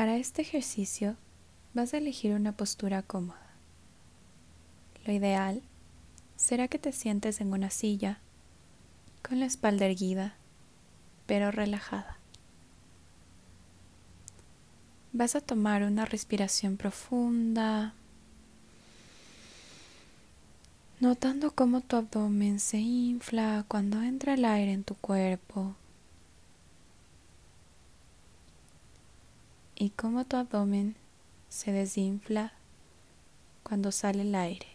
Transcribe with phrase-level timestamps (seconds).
[0.00, 1.14] Para este ejercicio
[1.74, 3.50] vas a elegir una postura cómoda.
[5.04, 5.60] Lo ideal
[6.36, 8.18] será que te sientes en una silla
[9.20, 10.36] con la espalda erguida,
[11.26, 12.16] pero relajada.
[15.12, 17.92] Vas a tomar una respiración profunda,
[20.98, 25.74] notando cómo tu abdomen se infla cuando entra el aire en tu cuerpo
[29.80, 30.94] y cómo tu abdomen
[31.48, 32.52] se desinfla
[33.62, 34.66] cuando sale el aire.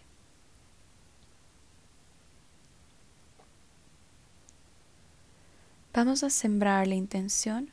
[5.94, 7.70] Vamos a sembrar la intención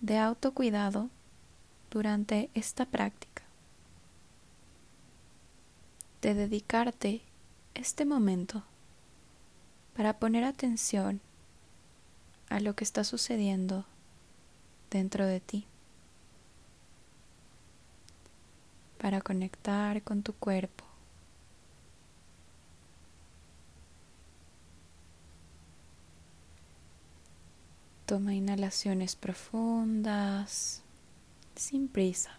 [0.00, 1.08] de autocuidado
[1.88, 3.44] durante esta práctica,
[6.20, 7.22] de dedicarte
[7.74, 8.64] este momento
[9.96, 11.20] para poner atención
[12.48, 13.84] a lo que está sucediendo
[14.90, 15.68] dentro de ti,
[18.98, 20.84] para conectar con tu cuerpo.
[28.06, 30.82] Toma inhalaciones profundas,
[31.54, 32.38] sin prisa.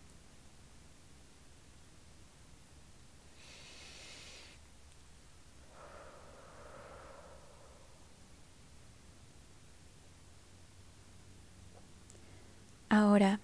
[12.90, 13.40] Ahora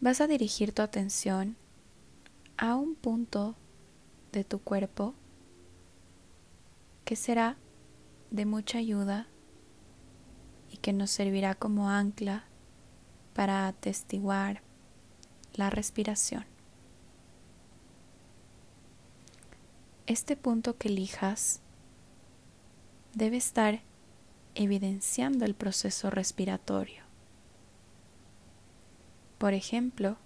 [0.00, 1.56] vas a dirigir tu atención
[2.56, 3.56] a un punto
[4.32, 5.14] de tu cuerpo
[7.04, 7.56] que será
[8.30, 9.28] de mucha ayuda
[10.70, 12.44] y que nos servirá como ancla
[13.34, 14.62] para atestiguar
[15.54, 16.44] la respiración.
[20.06, 21.60] Este punto que elijas
[23.14, 23.82] debe estar
[24.54, 27.02] evidenciando el proceso respiratorio.
[29.38, 30.16] Por ejemplo,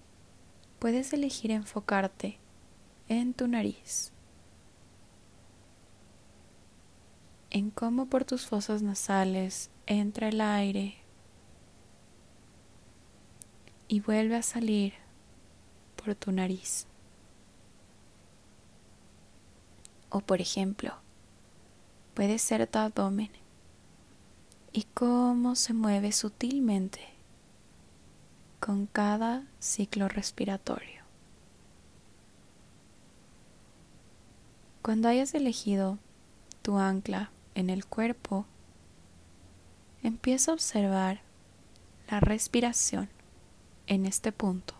[0.79, 2.39] puedes elegir enfocarte
[3.09, 4.13] en tu nariz,
[7.49, 10.95] en cómo por tus fosas nasales entra el aire
[13.87, 14.93] y vuelve a salir
[15.95, 16.87] por tu nariz.
[20.09, 20.93] O por ejemplo,
[22.13, 23.31] puede ser tu abdomen
[24.71, 27.18] y cómo se mueve sutilmente
[28.69, 31.01] con cada ciclo respiratorio.
[34.83, 35.97] Cuando hayas elegido
[36.61, 38.45] tu ancla en el cuerpo,
[40.03, 41.21] empieza a observar
[42.11, 43.09] la respiración
[43.87, 44.75] en este punto.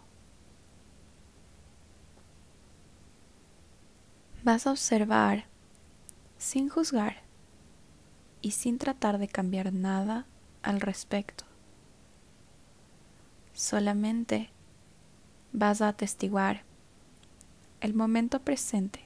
[4.43, 5.45] Vas a observar
[6.37, 7.23] sin juzgar
[8.43, 10.27] y sin tratar de cambiar nada
[10.61, 11.48] al respecto.
[13.59, 14.49] Solamente
[15.51, 16.63] vas a atestiguar
[17.81, 19.01] el momento presente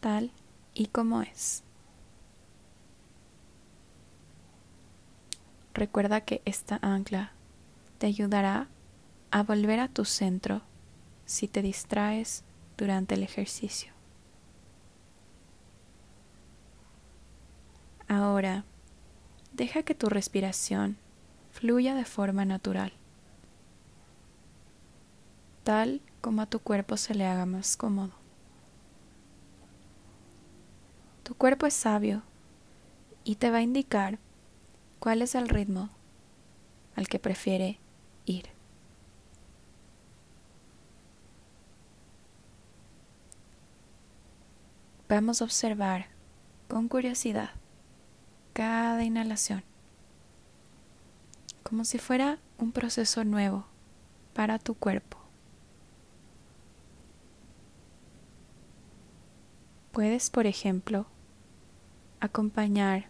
[0.00, 0.30] tal
[0.74, 1.64] y como es.
[5.72, 7.32] Recuerda que esta ancla
[7.96, 8.68] te ayudará
[9.30, 10.60] a volver a tu centro
[11.24, 12.44] si te distraes
[12.76, 13.90] durante el ejercicio.
[18.06, 18.66] Ahora,
[19.54, 20.98] deja que tu respiración
[21.52, 22.92] fluya de forma natural,
[25.66, 28.12] tal como a tu cuerpo se le haga más cómodo.
[31.24, 32.22] Tu cuerpo es sabio
[33.24, 34.20] y te va a indicar
[35.00, 35.90] cuál es el ritmo
[36.94, 37.80] al que prefiere
[38.26, 38.44] ir.
[45.08, 46.06] Vamos a observar
[46.68, 47.50] con curiosidad
[48.52, 49.64] cada inhalación,
[51.64, 53.66] como si fuera un proceso nuevo
[54.32, 55.25] para tu cuerpo.
[59.96, 61.06] Puedes, por ejemplo,
[62.20, 63.06] acompañar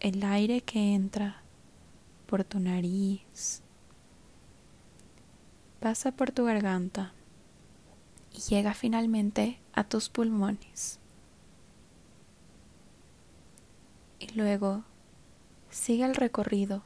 [0.00, 1.44] el aire que entra
[2.26, 3.62] por tu nariz,
[5.78, 7.12] pasa por tu garganta
[8.32, 10.98] y llega finalmente a tus pulmones.
[14.18, 14.82] Y luego
[15.70, 16.82] sigue el recorrido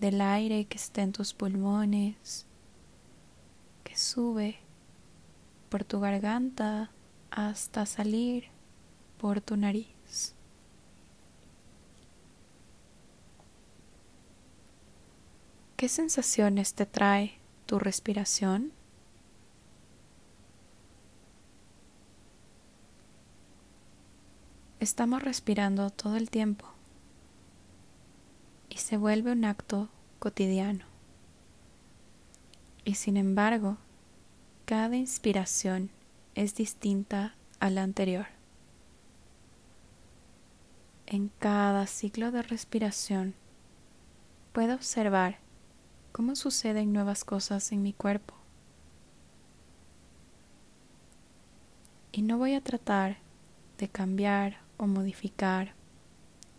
[0.00, 2.46] del aire que está en tus pulmones,
[3.84, 4.56] que sube
[5.68, 6.90] por tu garganta
[7.34, 8.48] hasta salir
[9.18, 10.34] por tu nariz.
[15.76, 18.72] ¿Qué sensaciones te trae tu respiración?
[24.78, 26.66] Estamos respirando todo el tiempo
[28.68, 29.88] y se vuelve un acto
[30.18, 30.84] cotidiano.
[32.84, 33.78] Y sin embargo,
[34.66, 35.90] cada inspiración
[36.34, 38.26] es distinta a la anterior.
[41.06, 43.34] En cada ciclo de respiración
[44.52, 45.38] puedo observar
[46.12, 48.34] cómo suceden nuevas cosas en mi cuerpo.
[52.12, 53.18] Y no voy a tratar
[53.78, 55.74] de cambiar o modificar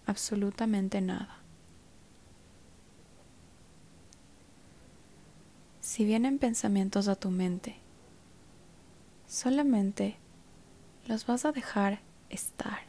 [0.05, 1.39] absolutamente nada.
[5.81, 7.82] Si vienen pensamientos a tu mente,
[9.33, 10.15] solamente
[11.07, 12.81] los vas a dejar estar.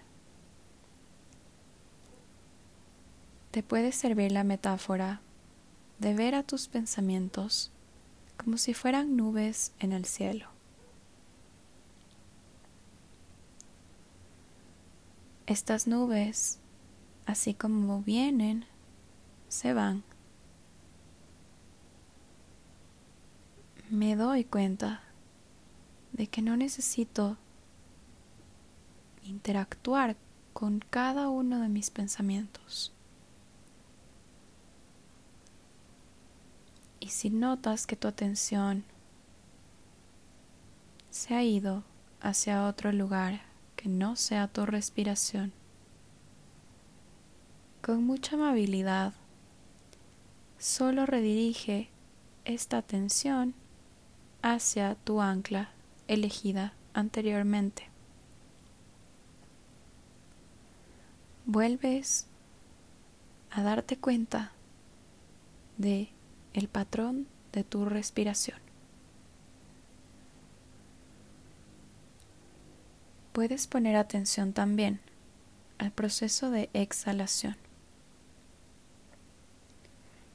[3.50, 5.22] Te puede servir la metáfora
[6.00, 7.72] de ver a tus pensamientos
[8.36, 10.48] como si fueran nubes en el cielo.
[15.46, 16.58] Estas nubes,
[17.24, 18.66] así como vienen,
[19.48, 20.02] se van.
[23.88, 25.03] Me doy cuenta
[26.14, 27.36] de que no necesito
[29.24, 30.16] interactuar
[30.52, 32.92] con cada uno de mis pensamientos.
[37.00, 38.84] Y si notas que tu atención
[41.10, 41.82] se ha ido
[42.20, 43.42] hacia otro lugar,
[43.74, 45.52] que no sea tu respiración.
[47.82, 49.14] Con mucha amabilidad,
[50.58, 51.90] solo redirige
[52.44, 53.54] esta atención
[54.42, 55.73] hacia tu ancla
[56.08, 57.88] elegida anteriormente.
[61.46, 62.26] Vuelves
[63.50, 64.52] a darte cuenta
[65.76, 66.10] de
[66.52, 68.64] el patrón de tu respiración.
[73.34, 75.00] puedes poner atención también
[75.78, 77.56] al proceso de exhalación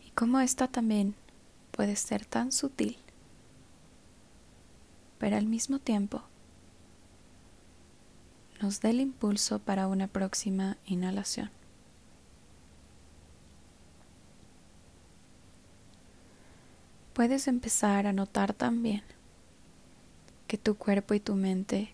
[0.06, 1.16] y cómo esta también
[1.72, 2.98] puede ser tan sutil,
[5.20, 6.24] pero al mismo tiempo
[8.62, 11.52] nos dé el impulso para una próxima inhalación.
[17.14, 19.04] Puedes empezar a notar también
[20.48, 21.94] que tu cuerpo y tu mente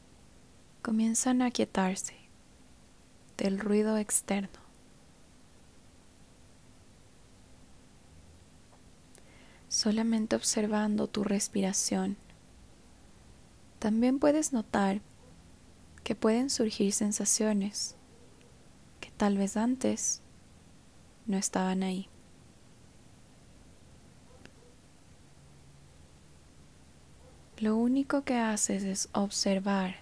[0.81, 2.16] comienzan a quietarse
[3.38, 4.60] del ruido externo.
[9.68, 12.18] Solamente observando tu respiración,
[13.80, 15.01] también puedes notar
[16.04, 17.95] que pueden surgir sensaciones
[19.00, 20.22] que tal vez antes
[21.25, 22.10] no estaban ahí.
[27.57, 29.95] Lo único que haces es observar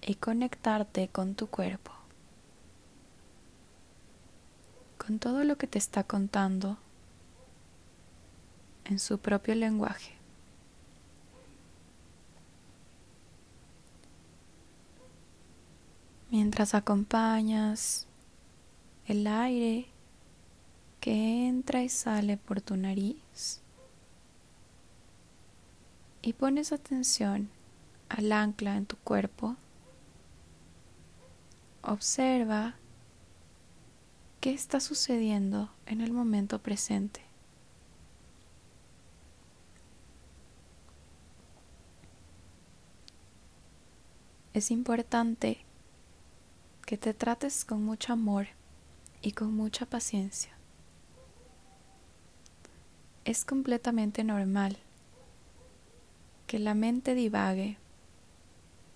[0.00, 1.92] y conectarte con tu cuerpo,
[4.98, 6.78] con todo lo que te está contando
[8.84, 10.21] en su propio lenguaje.
[16.32, 18.08] Mientras acompañas
[19.06, 19.86] el aire
[20.98, 23.60] que entra y sale por tu nariz
[26.22, 27.50] y pones atención
[28.08, 29.56] al ancla en tu cuerpo
[31.82, 32.76] Observa
[34.40, 37.20] qué está sucediendo en el momento presente.
[44.54, 45.66] Es importante
[46.86, 48.48] que te trates con mucho amor
[49.22, 50.52] y con mucha paciencia.
[53.24, 54.76] Es completamente normal
[56.46, 57.78] que la mente divague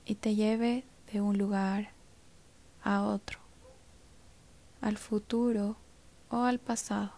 [0.05, 1.91] y te lleve de un lugar
[2.83, 3.39] a otro,
[4.81, 5.77] al futuro
[6.29, 7.13] o al pasado.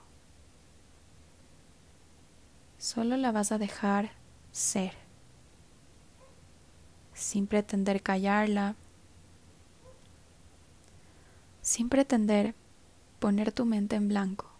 [2.79, 4.13] Solo la vas a dejar
[4.53, 4.93] ser,
[7.15, 8.77] sin pretender callarla,
[11.69, 12.55] sin pretender
[13.19, 14.51] poner tu mente en blanco.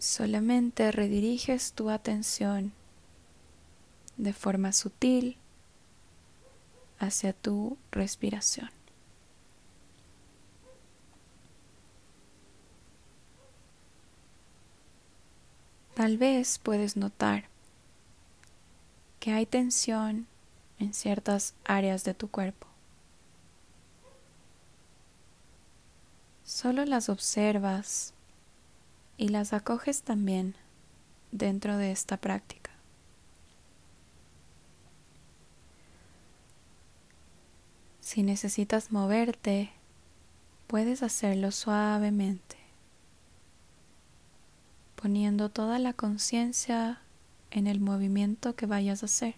[0.00, 2.72] Solamente rediriges tu atención
[4.16, 5.36] de forma sutil
[6.98, 8.68] hacia tu respiración.
[15.94, 17.44] Tal vez puedes notar
[19.20, 20.26] que hay tensión
[20.80, 22.71] en ciertas áreas de tu cuerpo.
[26.52, 28.12] Solo las observas
[29.16, 30.54] y las acoges también
[31.30, 32.70] dentro de esta práctica.
[38.00, 39.72] Si necesitas moverte,
[40.66, 42.58] puedes hacerlo suavemente.
[44.96, 47.00] poniendo toda la conciencia
[47.50, 49.36] en el movimiento que vayas a hacer.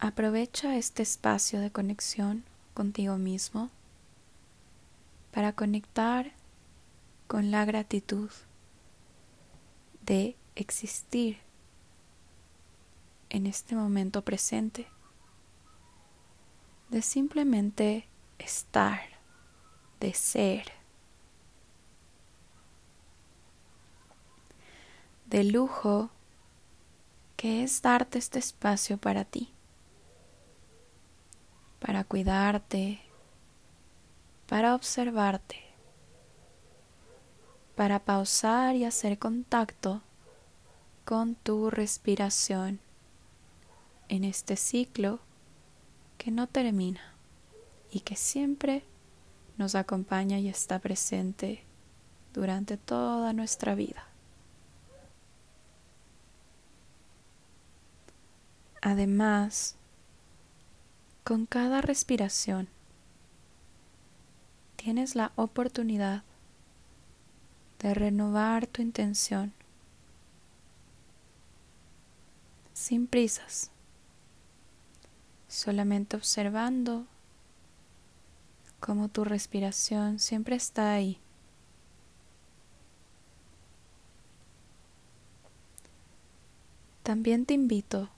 [0.00, 3.68] Aprovecha este espacio de conexión contigo mismo
[5.32, 6.30] para conectar
[7.26, 8.30] con la gratitud
[10.06, 11.38] de existir
[13.28, 14.86] en este momento presente,
[16.90, 18.06] de simplemente
[18.38, 19.00] estar,
[19.98, 20.72] de ser,
[25.26, 26.10] de lujo
[27.36, 29.52] que es darte este espacio para ti,
[31.80, 33.00] para cuidarte,
[34.48, 35.56] para observarte,
[37.76, 40.02] para pausar y hacer contacto
[41.04, 42.80] con tu respiración
[44.08, 45.20] en este ciclo
[46.18, 47.14] que no termina
[47.90, 48.82] y que siempre
[49.56, 51.64] nos acompaña y está presente
[52.34, 54.04] durante toda nuestra vida.
[58.82, 59.77] Además,
[61.28, 62.68] con cada respiración
[64.76, 66.22] tienes la oportunidad
[67.80, 69.52] de renovar tu intención
[72.72, 73.70] sin prisas,
[75.48, 77.04] solamente observando
[78.80, 81.20] cómo tu respiración siempre está ahí.
[87.02, 88.08] También te invito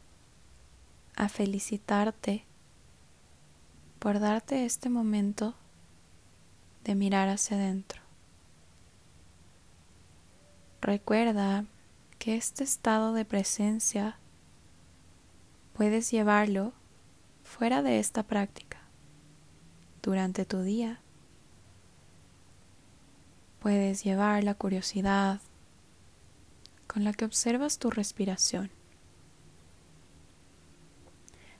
[1.17, 2.45] a felicitarte
[4.01, 5.55] por darte este momento
[6.85, 8.01] de mirar hacia adentro.
[10.81, 11.67] Recuerda
[12.19, 14.17] que este estado de presencia
[15.75, 16.73] puedes llevarlo
[17.45, 18.79] fuera de esta práctica
[20.03, 21.01] durante tu día.
[23.61, 25.43] Puedes llevar la curiosidad
[26.87, 28.71] con la que observas tu respiración.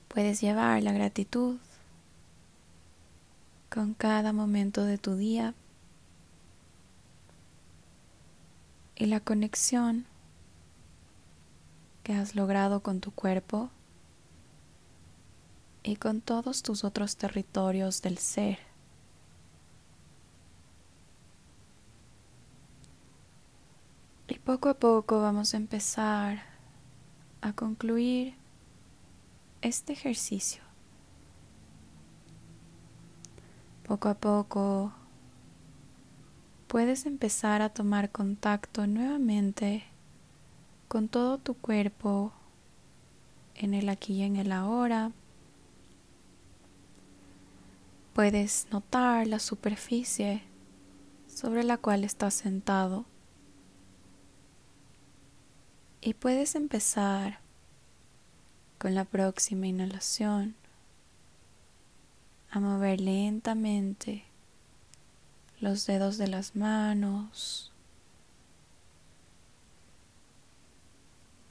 [0.09, 1.59] Puedes llevar la gratitud
[3.71, 5.55] con cada momento de tu día
[8.97, 10.07] y la conexión
[12.03, 13.71] que has logrado con tu cuerpo
[15.83, 18.59] y con todos tus otros territorios del ser.
[24.29, 26.43] Y poco a poco vamos a empezar
[27.41, 28.35] a concluir
[29.63, 30.70] este ejercicio.
[33.91, 34.93] Poco a poco
[36.69, 39.83] puedes empezar a tomar contacto nuevamente
[40.87, 42.33] con todo tu cuerpo
[43.57, 45.11] en el aquí y en el ahora.
[48.13, 50.45] Puedes notar la superficie
[51.27, 53.07] sobre la cual estás sentado
[56.01, 57.41] y puedes empezar
[58.79, 60.55] con la próxima inhalación
[62.51, 64.25] a mover lentamente
[65.61, 67.71] los dedos de las manos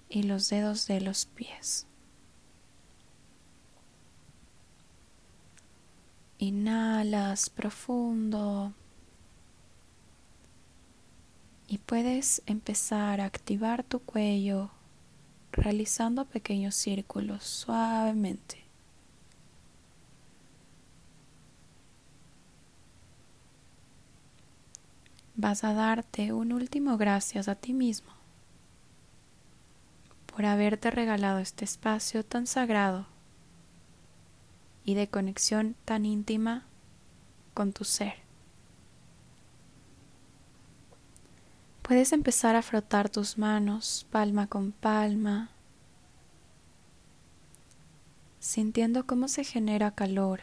[0.09, 1.85] y los dedos de los pies.
[6.39, 8.73] Inhalas profundo
[11.67, 14.71] y puedes empezar a activar tu cuello
[15.51, 18.68] realizando pequeños círculos suavemente.
[25.41, 28.12] Vas a darte un último gracias a ti mismo
[30.25, 33.08] por haberte regalado este espacio tan sagrado
[34.84, 36.65] y de conexión tan íntima
[37.53, 38.15] con tu ser.
[41.84, 45.51] Puedes empezar a frotar tus manos palma con palma,
[48.41, 50.41] sintiendo cómo se genera calor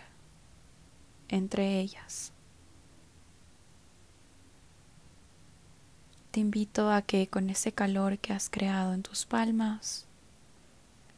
[1.29, 2.33] entre ellas.
[6.37, 10.05] Te invito a que con ese calor que has creado en tus palmas,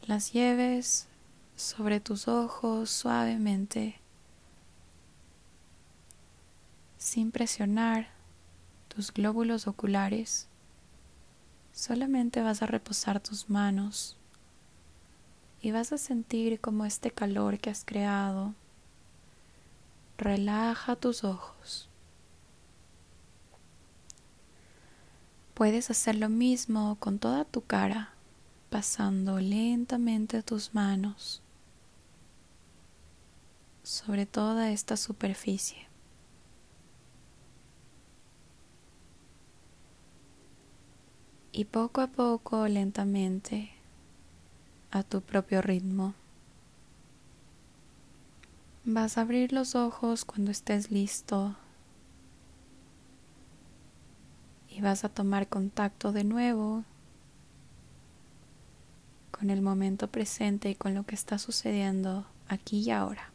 [0.06, 1.08] las lleves
[1.56, 3.98] sobre tus ojos suavemente,
[6.98, 8.10] sin presionar
[8.86, 10.46] tus glóbulos oculares.
[11.72, 14.16] Solamente vas a reposar tus manos
[15.60, 18.54] y vas a sentir como este calor que has creado
[20.16, 21.88] relaja tus ojos.
[25.58, 28.12] Puedes hacer lo mismo con toda tu cara,
[28.70, 31.42] pasando lentamente tus manos
[33.82, 35.88] sobre toda esta superficie.
[41.50, 43.72] Y poco a poco, lentamente,
[44.92, 46.14] a tu propio ritmo.
[48.84, 51.56] Vas a abrir los ojos cuando estés listo
[54.78, 56.84] y vas a tomar contacto de nuevo
[59.32, 63.32] con el momento presente y con lo que está sucediendo aquí y ahora.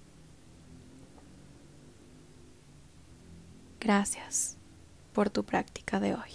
[3.82, 4.56] Gracias
[5.12, 6.32] por tu práctica de hoy.